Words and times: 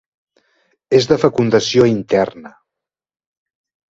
És 0.99 1.07
de 1.11 1.17
fecundació 1.23 1.85
interna. 1.91 2.53